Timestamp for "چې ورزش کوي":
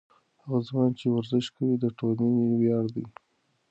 0.99-1.75